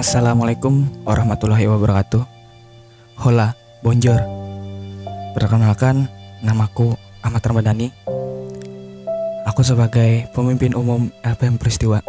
[0.00, 2.24] Assalamualaikum warahmatullahi wabarakatuh.
[3.20, 3.52] Hola,
[3.84, 4.16] bonjour.
[5.36, 6.08] Perkenalkan,
[6.40, 7.92] namaku Ahmad Ramadhani.
[9.44, 12.00] Aku sebagai pemimpin umum LPM Peristiwa.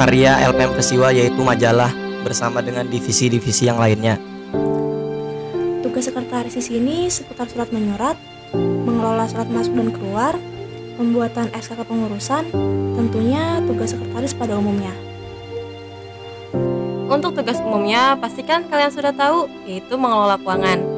[0.00, 1.92] karya LPM Peristiwa yaitu majalah
[2.24, 4.16] bersama dengan divisi-divisi yang lainnya.
[5.84, 8.16] Tugas sekretaris di sini seputar surat menyurat,
[8.56, 10.32] mengelola surat masuk dan keluar,
[10.96, 12.48] pembuatan SK kepengurusan,
[12.96, 14.96] tentunya tugas sekretaris pada umumnya.
[17.12, 20.95] Untuk tugas umumnya, pastikan kalian sudah tahu, yaitu mengelola keuangan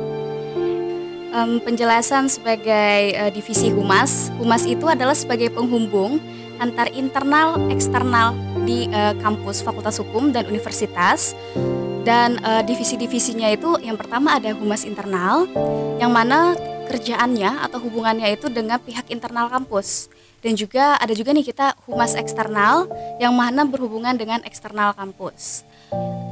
[1.39, 4.35] um, penjelasan sebagai uh, divisi humas.
[4.39, 6.19] Humas itu adalah sebagai penghubung
[6.59, 8.35] antar internal eksternal
[8.67, 11.39] di uh, kampus Fakultas Hukum dan Universitas.
[12.03, 15.45] Dan uh, divisi-divisinya itu yang pertama ada humas internal
[16.01, 16.57] yang mana
[16.89, 20.09] kerjaannya atau hubungannya itu dengan pihak internal kampus.
[20.39, 22.89] Dan juga ada juga nih kita humas eksternal
[23.21, 25.69] yang mana berhubungan dengan eksternal kampus.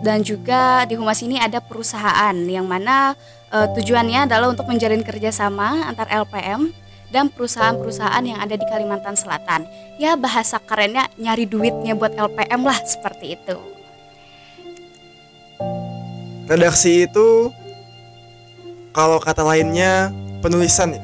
[0.00, 3.18] Dan juga di humas ini ada perusahaan yang mana
[3.52, 6.72] uh, tujuannya adalah untuk menjalin kerjasama antar LPM
[7.10, 9.66] dan perusahaan-perusahaan yang ada di Kalimantan Selatan.
[9.96, 13.56] Ya bahasa kerennya nyari duitnya buat LPM lah seperti itu.
[16.46, 17.50] Redaksi itu
[18.94, 20.10] kalau kata lainnya
[20.42, 21.02] penulisan ya.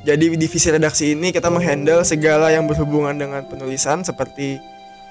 [0.00, 4.56] Jadi divisi redaksi ini kita menghandle segala yang berhubungan dengan penulisan seperti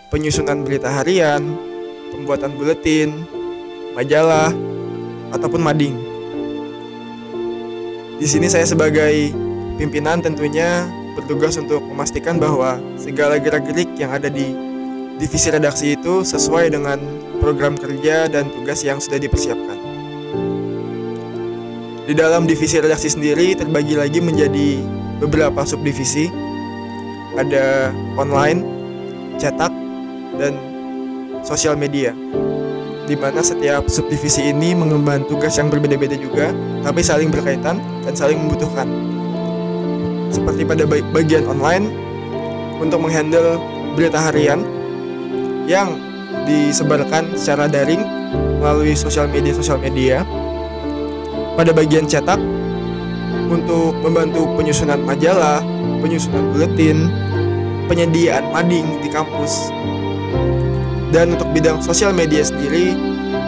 [0.09, 1.46] penyusunan berita harian,
[2.09, 3.13] pembuatan buletin,
[3.94, 4.50] majalah,
[5.29, 6.09] ataupun mading.
[8.19, 9.31] Di sini saya sebagai
[9.80, 10.84] pimpinan tentunya
[11.16, 14.52] bertugas untuk memastikan bahwa segala gerak-gerik yang ada di
[15.16, 17.00] divisi redaksi itu sesuai dengan
[17.40, 19.79] program kerja dan tugas yang sudah dipersiapkan.
[22.12, 24.84] Di dalam divisi redaksi sendiri terbagi lagi menjadi
[25.24, 26.28] beberapa subdivisi.
[27.40, 28.68] Ada online,
[29.40, 29.72] cetak,
[30.35, 30.59] dan
[31.40, 32.12] sosial media
[33.09, 36.53] di mana setiap subdivisi ini mengemban tugas yang berbeda-beda juga,
[36.86, 38.86] tapi saling berkaitan dan saling membutuhkan.
[40.30, 41.90] Seperti pada bagian online,
[42.78, 43.58] untuk menghandle
[43.97, 44.62] berita harian
[45.66, 45.97] yang
[46.46, 48.06] disebarkan secara daring
[48.62, 50.22] melalui sosial media-sosial media.
[51.58, 52.38] Pada bagian cetak,
[53.50, 55.66] untuk membantu penyusunan majalah,
[56.00, 57.09] penyusunan buletin,
[57.90, 59.73] penyediaan mading di kampus,
[61.09, 62.94] dan untuk bidang sosial media sendiri,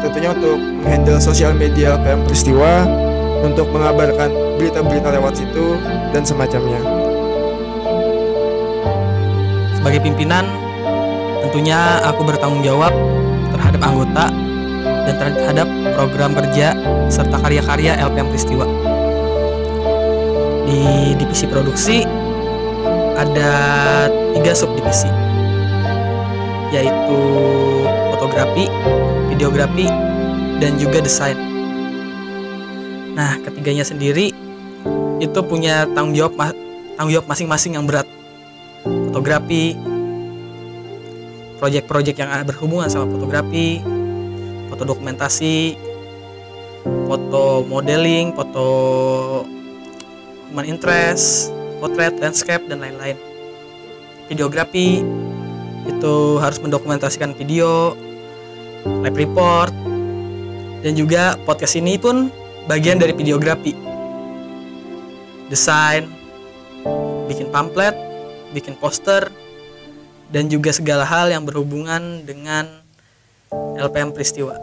[0.02, 2.86] tentunya untuk menghandle sosial media PM peristiwa,
[3.42, 5.78] untuk mengabarkan berita-berita lewat situ
[6.14, 6.82] dan semacamnya.
[9.78, 10.46] Sebagai pimpinan,
[11.46, 12.94] tentunya aku bertanggung jawab
[13.54, 14.26] terhadap anggota
[15.10, 15.68] dan terhadap
[15.98, 16.74] program kerja
[17.10, 18.66] serta karya-karya LPM Peristiwa.
[20.70, 22.06] Di divisi produksi
[23.20, 23.52] ada
[24.34, 25.11] tiga subdivisi
[26.72, 27.20] yaitu
[28.16, 28.66] fotografi,
[29.28, 29.88] videografi,
[30.64, 31.36] dan juga desain.
[33.12, 34.32] Nah, ketiganya sendiri
[35.20, 36.56] itu punya tanggung jawab
[36.96, 38.08] tanggung jawab masing-masing yang berat.
[38.82, 39.78] Fotografi
[41.62, 43.84] proyek-proyek yang berhubungan sama fotografi,
[44.72, 45.78] foto dokumentasi,
[47.06, 48.66] foto modeling, foto
[50.50, 53.20] human interest, potret, landscape dan lain-lain.
[54.26, 55.06] Videografi
[55.90, 57.98] itu harus mendokumentasikan video,
[58.86, 59.74] live report,
[60.82, 62.30] dan juga podcast ini pun
[62.66, 63.74] bagian dari videografi.
[65.50, 66.08] Desain,
[67.28, 67.94] bikin pamflet,
[68.54, 69.30] bikin poster,
[70.32, 72.82] dan juga segala hal yang berhubungan dengan
[73.76, 74.56] LPM Peristiwa.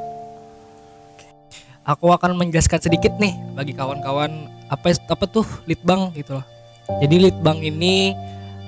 [1.89, 6.47] Aku akan menjelaskan sedikit nih bagi kawan-kawan apa apa tuh litbang gitu loh.
[7.01, 8.13] Jadi litbang ini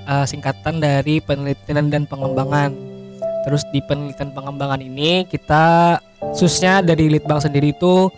[0.07, 2.73] uh, singkatan dari penelitian dan pengembangan.
[3.41, 8.09] Terus di penelitian pengembangan ini kita khususnya dari litbang sendiri itu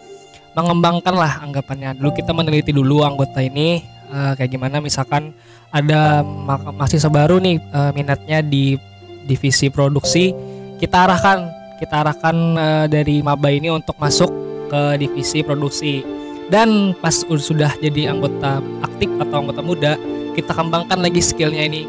[0.53, 1.95] mengembangkan lah anggapannya.
[1.95, 3.81] Dulu kita meneliti dulu anggota ini
[4.13, 5.33] uh, kayak gimana misalkan
[5.73, 8.77] ada ma- mahasiswa baru nih uh, minatnya di
[9.25, 10.35] divisi produksi
[10.77, 11.49] kita arahkan
[11.81, 14.29] kita arahkan uh, dari maba ini untuk masuk
[14.69, 16.05] ke divisi produksi
[16.51, 19.93] dan pas sudah jadi anggota aktif atau anggota muda
[20.33, 21.85] kita kembangkan lagi skillnya ini.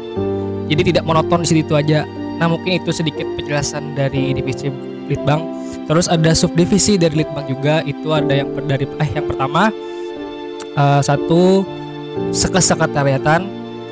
[0.69, 2.05] Jadi tidak monoton di situ aja.
[2.41, 4.69] Nah mungkin itu sedikit penjelasan dari divisi
[5.09, 5.41] litbang.
[5.85, 7.81] Terus ada subdivisi dari litbang juga.
[7.85, 9.69] Itu ada yang dari eh yang pertama
[10.73, 11.65] uh, satu
[12.33, 13.45] sekesekretariatan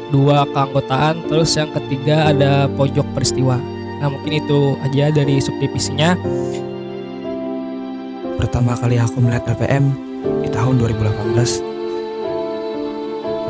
[0.10, 1.26] dua keanggotaan.
[1.30, 3.58] Terus yang ketiga ada pojok peristiwa.
[4.02, 6.18] Nah mungkin itu aja dari subdivisinya.
[8.42, 9.94] Pertama kali aku melihat LPM
[10.44, 11.73] di tahun 2018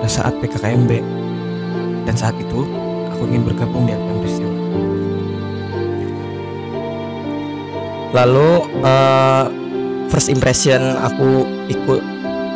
[0.03, 0.99] pada saat PKKMB
[2.03, 2.67] dan saat itu
[3.07, 4.51] aku ingin bergabung di LPM peristiwa
[8.11, 8.51] Lalu
[8.83, 9.47] uh,
[10.11, 12.03] first impression aku ikut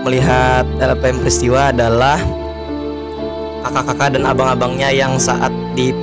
[0.03, 2.19] melihat LPM peristiwa adalah
[3.63, 5.95] kakak-kakak dan abang-abangnya yang saat di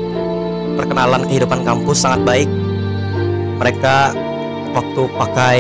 [0.81, 2.49] perkenalan kehidupan kampus sangat baik.
[3.61, 4.17] Mereka
[4.73, 5.58] waktu pakai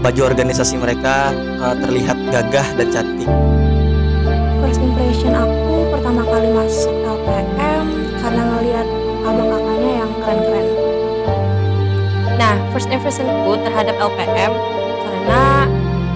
[0.00, 1.28] baju organisasi mereka
[1.60, 3.28] uh, terlihat gagah dan cantik.
[12.86, 14.52] First impressionku terhadap LPM
[15.02, 15.66] karena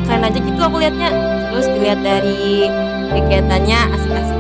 [0.06, 1.10] keren aja gitu aku lihatnya.
[1.50, 2.70] Terus dilihat dari
[3.10, 4.38] kegiatannya asik-asik.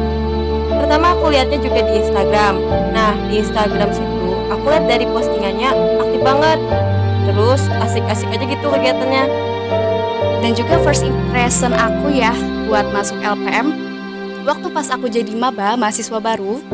[0.70, 2.54] Pertama aku lihatnya juga di Instagram.
[2.94, 6.58] Nah, di Instagram situ aku lihat dari postingannya aktif banget.
[7.26, 9.24] Terus asik-asik aja gitu kegiatannya.
[10.40, 12.32] Dan juga first impression aku ya
[12.64, 13.76] buat masuk LPM
[14.48, 16.64] Waktu pas aku jadi maba, mahasiswa baru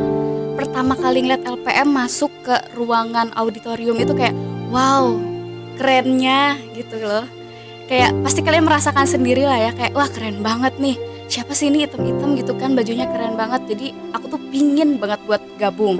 [0.55, 4.31] Pertama kali ngeliat LPM masuk ke ruangan auditorium itu kayak
[4.71, 5.19] Wow,
[5.77, 7.25] kerennya gitu loh.
[7.87, 10.99] Kayak pasti kalian merasakan sendiri lah ya Kayak wah keren banget nih.
[11.31, 13.63] Siapa sih ini hitam-hitam gitu kan bajunya keren banget.
[13.71, 15.95] Jadi aku tuh pingin banget buat gabung.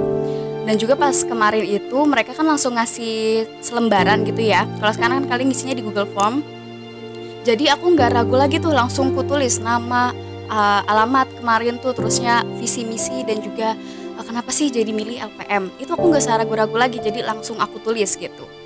[0.68, 4.68] Dan juga pas kemarin itu mereka kan langsung ngasih selembaran gitu ya.
[4.83, 6.44] Kalau sekarang kan kalian ngisinya di Google Form.
[7.47, 10.12] Jadi aku nggak ragu lagi tuh langsung ku tulis nama
[10.51, 13.75] uh, alamat kemarin tuh terusnya visi misi dan juga
[14.19, 17.79] uh, kenapa sih jadi milih LPM itu aku nggak usah ragu-ragu lagi jadi langsung aku
[17.83, 18.56] tulis gitu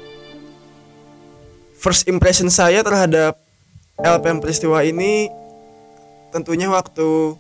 [1.82, 3.42] First impression saya terhadap
[3.98, 5.34] LPM peristiwa ini
[6.30, 7.34] tentunya waktu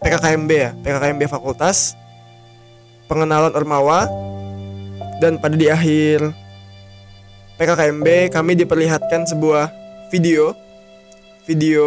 [0.00, 1.92] PKKMB ya, PKKMB fakultas,
[3.12, 4.08] pengenalan Ormawa,
[5.20, 6.32] dan pada di akhir
[7.60, 9.68] PKKMB kami diperlihatkan sebuah
[10.08, 10.56] video
[11.44, 11.84] video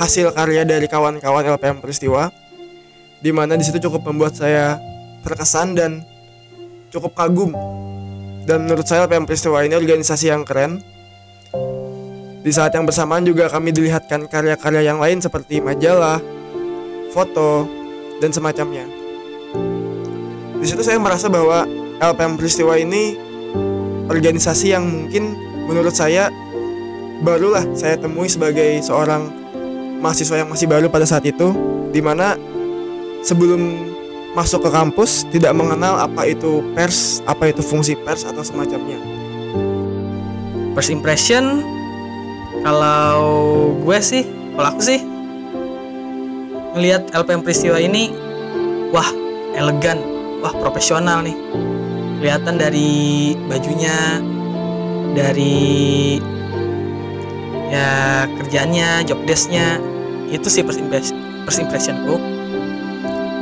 [0.00, 2.32] hasil karya dari kawan-kawan LPM peristiwa
[3.20, 4.80] di mana di situ cukup membuat saya
[5.20, 6.00] terkesan dan
[6.88, 7.52] cukup kagum.
[8.48, 10.95] Dan menurut saya LPM peristiwa ini organisasi yang keren
[12.46, 16.22] di saat yang bersamaan juga kami dilihatkan karya-karya yang lain seperti majalah,
[17.10, 17.66] foto,
[18.22, 18.86] dan semacamnya.
[20.62, 21.66] Di situ saya merasa bahwa
[21.98, 23.18] LPM peristiwa ini
[24.06, 25.34] organisasi yang mungkin
[25.66, 26.30] menurut saya
[27.26, 29.26] barulah saya temui sebagai seorang
[29.98, 31.50] mahasiswa yang masih baru pada saat itu
[31.90, 32.38] di mana
[33.26, 33.90] sebelum
[34.38, 39.02] masuk ke kampus tidak mengenal apa itu pers, apa itu fungsi pers atau semacamnya.
[40.78, 41.75] First impression
[42.62, 43.20] kalau
[43.80, 44.24] gue sih,
[44.56, 45.00] kalau aku sih
[46.76, 48.12] ngelihat LPM peristiwa ini
[48.92, 49.08] wah
[49.56, 50.00] elegan,
[50.44, 51.36] wah profesional nih.
[52.20, 54.20] Kelihatan dari bajunya,
[55.16, 56.16] dari
[57.72, 59.80] ya kerjaannya, job desknya
[60.32, 61.16] itu sih first impression,
[61.48, 62.14] first impressionku.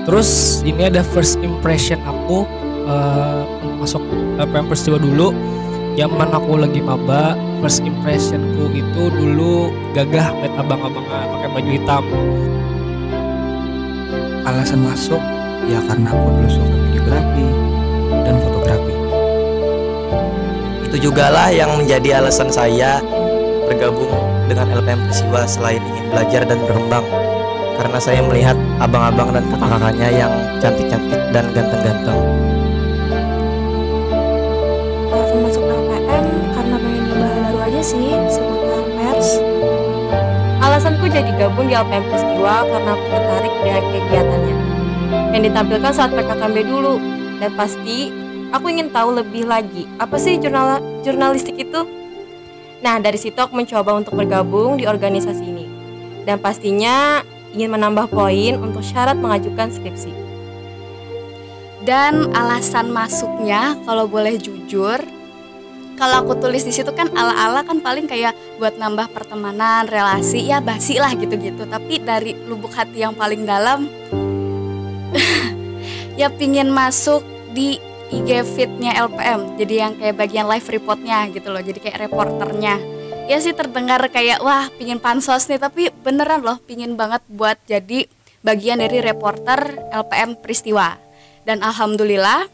[0.05, 2.45] Terus ini ada first impression aku
[2.85, 3.43] uh,
[3.81, 4.05] masuk
[4.37, 5.33] LPM peristiwa dulu.
[5.95, 12.05] Zaman aku lagi maba, first impressionku itu dulu gagah liat abang-abang pakai baju hitam.
[14.45, 15.23] alasan masuk
[15.65, 17.49] ya karena aku dulu suka videografi
[18.29, 18.95] dan fotografi
[20.85, 23.01] itu juga lah yang menjadi alasan saya
[23.65, 24.13] bergabung
[24.47, 27.07] dengan LPM Persiwa selain ingin belajar dan berkembang
[27.81, 30.33] karena saya melihat abang-abang dan kakak-kakaknya yang
[30.63, 32.21] cantik-cantik dan ganteng-ganteng.
[40.75, 44.55] Alasanku jadi gabung di LPM Peristiwa karena aku tertarik dengan kegiatannya
[45.31, 46.99] yang ditampilkan saat PKKMB dulu
[47.39, 48.11] dan pasti
[48.51, 51.87] aku ingin tahu lebih lagi apa sih jurnal jurnalistik itu.
[52.83, 55.71] Nah dari situ aku mencoba untuk bergabung di organisasi ini
[56.27, 57.23] dan pastinya
[57.55, 60.11] ingin menambah poin untuk syarat mengajukan skripsi.
[61.87, 64.99] Dan alasan masuknya kalau boleh jujur,
[65.95, 70.59] kalau aku tulis di situ kan ala-ala kan paling kayak buat nambah pertemanan, relasi, ya
[70.59, 71.67] basi lah gitu-gitu.
[71.67, 73.87] Tapi dari lubuk hati yang paling dalam,
[76.21, 77.23] ya pingin masuk
[77.55, 77.79] di
[78.11, 79.55] IG feednya LPM.
[79.59, 81.63] Jadi yang kayak bagian live reportnya gitu loh.
[81.63, 82.77] Jadi kayak reporternya.
[83.25, 88.05] Ya sih terdengar kayak wah pingin pansos nih, tapi beneran loh pingin banget buat jadi
[88.45, 91.01] bagian dari reporter LPM Peristiwa.
[91.49, 92.45] Dan alhamdulillah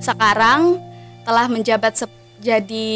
[0.00, 0.80] sekarang
[1.24, 1.96] telah menjabat
[2.38, 2.88] jadi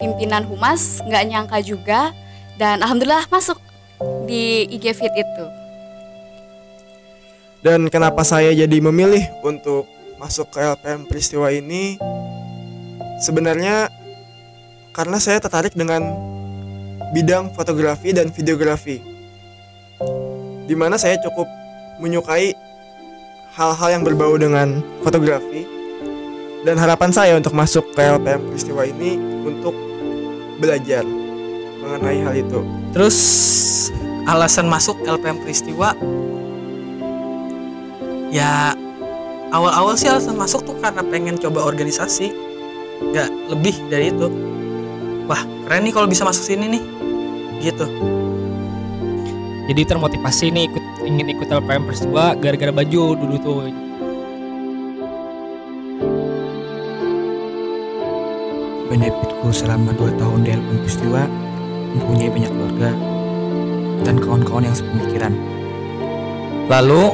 [0.00, 2.16] pimpinan humas nggak nyangka juga
[2.56, 3.60] dan alhamdulillah masuk
[4.24, 5.44] di IG Fit itu.
[7.60, 11.98] Dan kenapa saya jadi memilih untuk masuk ke LPM peristiwa ini?
[13.20, 13.90] Sebenarnya
[14.92, 16.04] karena saya tertarik dengan
[17.12, 19.02] bidang fotografi dan videografi.
[20.66, 21.48] Di mana saya cukup
[22.00, 22.52] menyukai
[23.56, 25.75] hal-hal yang berbau dengan fotografi
[26.66, 29.14] dan harapan saya untuk masuk ke LPM peristiwa ini
[29.46, 29.70] untuk
[30.58, 31.06] belajar
[31.78, 32.58] mengenai hal itu.
[32.90, 33.16] Terus
[34.26, 35.94] alasan masuk LPM Peristiwa
[38.34, 38.74] ya
[39.54, 42.34] awal-awal sih alasan masuk tuh karena pengen coba organisasi
[43.14, 44.26] nggak lebih dari itu
[45.30, 45.38] wah
[45.70, 46.82] keren nih kalau bisa masuk sini nih
[47.62, 47.86] gitu
[49.66, 53.85] Jadi termotivasi nih ikut ingin ikut LPM Peristiwa gara-gara baju dulu tuh.
[58.86, 61.22] Benefitku selama 2 tahun di LPM Peristiwa
[61.98, 62.90] mempunyai banyak keluarga
[64.06, 65.32] dan kawan-kawan yang sepemikiran.
[66.70, 67.10] Lalu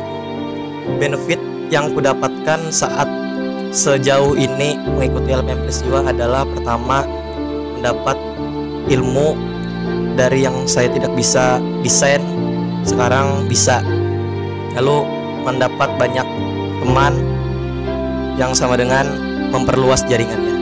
[1.00, 1.40] benefit
[1.72, 3.08] yang kudapatkan saat
[3.72, 7.08] sejauh ini mengikuti LPM Peristiwa adalah pertama
[7.80, 8.20] mendapat
[8.92, 9.32] ilmu
[10.12, 12.20] dari yang saya tidak bisa desain
[12.84, 13.80] sekarang bisa
[14.76, 15.08] lalu
[15.46, 16.26] mendapat banyak
[16.84, 17.14] teman
[18.36, 19.08] yang sama dengan
[19.54, 20.52] memperluas jaringannya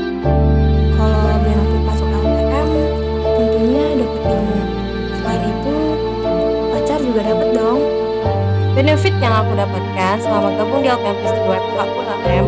[8.91, 12.47] Benefit yang aku dapatkan selama gabung di LPM Peristiwa FH ULM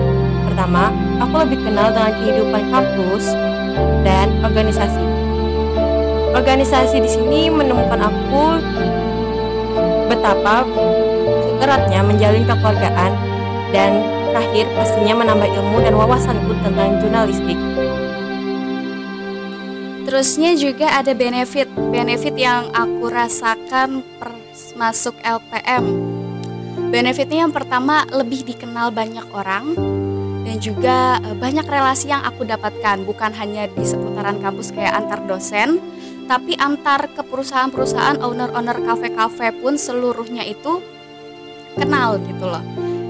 [0.50, 0.90] Pertama,
[1.22, 3.30] aku lebih kenal dengan kehidupan kampus
[4.02, 5.06] dan organisasi.
[6.34, 8.58] Organisasi di sini menemukan aku
[10.10, 10.66] betapa
[11.62, 13.12] eratnya menjalin kekeluargaan
[13.70, 14.02] dan
[14.34, 17.58] terakhir pastinya menambah ilmu dan wawasanku tentang jurnalistik.
[20.10, 24.34] Terusnya juga ada benefit, benefit yang aku rasakan per
[24.74, 26.01] masuk LPM.
[26.92, 29.72] Benefitnya yang pertama lebih dikenal banyak orang
[30.44, 35.24] dan juga eh, banyak relasi yang aku dapatkan bukan hanya di seputaran kampus kayak antar
[35.24, 35.80] dosen,
[36.28, 40.84] tapi antar ke perusahaan-perusahaan owner-owner kafe-kafe pun seluruhnya itu
[41.80, 42.60] kenal gitu loh.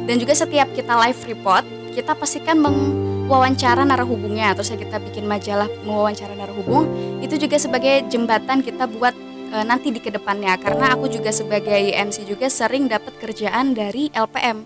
[0.06, 1.66] Dan juga setiap kita live report,
[1.98, 6.86] kita pastikan mewawancara narahubungnya, terus kita bikin majalah mewawancara narahubung,
[7.18, 10.56] itu juga sebagai jembatan kita buat e, nanti di ke depannya.
[10.56, 14.64] Karena aku juga sebagai MC juga sering dapat kerjaan dari LPM.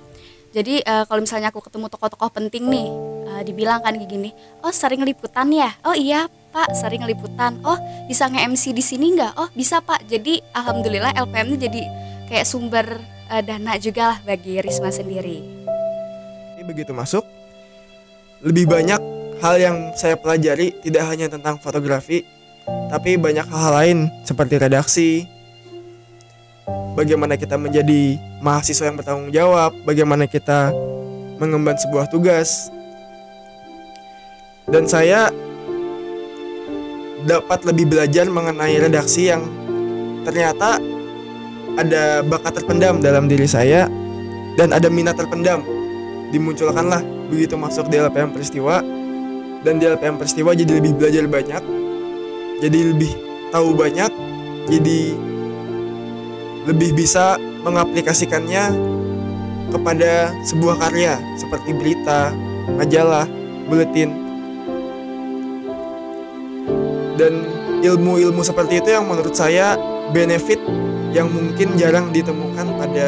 [0.54, 2.86] Jadi e, kalau misalnya aku ketemu tokoh-tokoh penting nih,
[3.26, 4.30] e, dibilang kan kayak gini,
[4.62, 5.74] oh sering liputan ya?
[5.82, 7.58] Oh iya Pak, sering liputan.
[7.66, 7.76] Oh
[8.06, 9.32] bisa nge-MC di sini nggak?
[9.36, 10.06] Oh bisa Pak.
[10.06, 11.82] Jadi alhamdulillah LPM ini jadi
[12.30, 12.86] kayak sumber
[13.28, 15.42] eh, dana juga lah bagi Risma sendiri.
[16.56, 17.26] Ini begitu masuk,
[18.40, 18.98] lebih banyak
[19.44, 22.24] hal yang saya pelajari tidak hanya tentang fotografi,
[22.90, 25.10] tapi banyak hal lain seperti redaksi,
[26.96, 30.72] bagaimana kita menjadi mahasiswa yang bertanggung jawab, bagaimana kita
[31.36, 32.72] mengemban sebuah tugas.
[34.66, 35.30] Dan saya
[37.22, 39.46] dapat lebih belajar mengenai redaksi yang
[40.26, 40.82] ternyata
[41.78, 43.86] ada bakat terpendam dalam diri saya
[44.58, 45.62] dan ada minat terpendam.
[46.34, 48.82] Dimunculkanlah begitu masuk di LPM peristiwa
[49.62, 51.62] dan di LPM peristiwa jadi lebih belajar banyak
[52.62, 53.12] jadi lebih
[53.52, 54.10] tahu banyak
[54.66, 55.00] jadi
[56.66, 58.74] lebih bisa mengaplikasikannya
[59.70, 62.30] kepada sebuah karya seperti berita,
[62.78, 63.26] majalah,
[63.66, 64.26] buletin.
[67.16, 67.48] dan
[67.80, 69.74] ilmu-ilmu seperti itu yang menurut saya
[70.12, 70.60] benefit
[71.16, 73.06] yang mungkin jarang ditemukan pada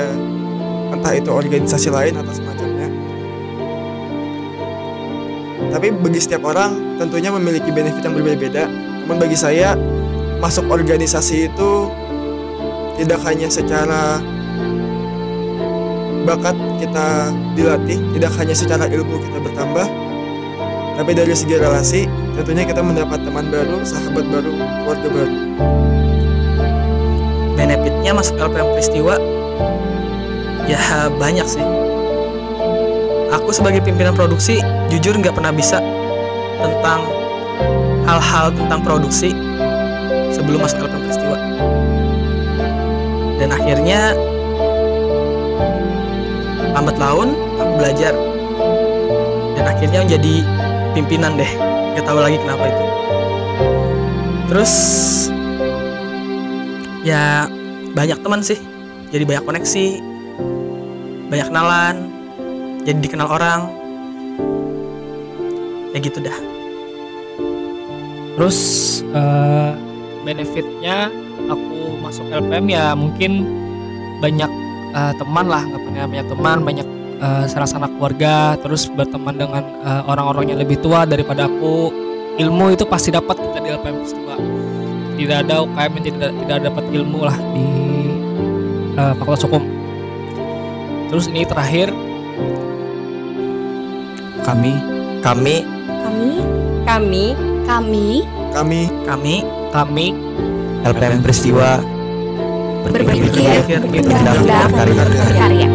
[0.97, 2.89] entah itu organisasi lain atau semacamnya.
[5.69, 8.88] Tapi bagi setiap orang tentunya memiliki benefit yang berbeda-beda.
[9.09, 9.73] Namun bagi saya
[10.45, 11.71] masuk organisasi itu
[13.01, 14.21] tidak hanya secara
[16.29, 19.87] bakat kita dilatih, tidak hanya secara ilmu kita bertambah,
[21.01, 22.05] tapi dari segi relasi
[22.37, 24.53] tentunya kita mendapat teman baru, sahabat baru,
[24.85, 25.37] keluarga baru.
[27.59, 29.15] benefitnya masuk LPM peristiwa
[30.71, 31.65] ya banyak sih
[33.35, 34.63] aku sebagai pimpinan produksi
[34.93, 35.83] jujur nggak pernah bisa
[36.63, 37.18] tentang
[38.09, 39.37] hal-hal tentang produksi
[40.33, 41.39] sebelum masuk LPM peristiwa.
[43.37, 44.17] Dan akhirnya
[46.73, 48.17] lambat laun aku belajar.
[49.61, 50.35] Dan akhirnya menjadi
[50.97, 51.53] pimpinan deh.
[51.93, 52.85] Nggak tahu lagi kenapa itu.
[54.49, 54.73] Terus
[57.05, 57.45] ya
[57.93, 58.57] banyak teman sih.
[59.13, 59.87] Jadi banyak koneksi
[61.29, 61.97] banyak kenalan
[62.89, 63.69] jadi dikenal orang.
[65.93, 66.58] Ya gitu dah
[68.39, 68.59] Terus
[69.03, 69.71] eh,
[70.23, 71.11] benefitnya
[71.51, 73.43] aku masuk LPM ya mungkin
[74.23, 74.47] banyak
[74.95, 76.87] eh, teman lah, nggak punya banyak teman, banyak
[77.19, 82.07] eh, sanak-sanak keluarga, terus berteman dengan eh, orang-orang yang lebih tua daripada aku.
[82.39, 84.39] Ilmu itu pasti dapat kita di LPM Peristiwa.
[85.19, 87.69] Tidak ada UKM yang tidak tidak dapat ilmu lah di
[88.95, 89.79] eh, Fakultas Hukum.
[91.09, 91.89] Terus ini terakhir
[94.45, 94.73] Kami
[95.25, 95.57] Kami
[95.89, 96.31] Kami
[96.85, 98.25] Kami Kami.
[98.49, 98.89] Kami.
[99.05, 99.37] Kami.
[99.69, 100.07] Kami.
[100.89, 101.77] LPM Peristiwa.
[102.89, 105.69] Berpikir berpikir berdasarkan berdasarkan karya.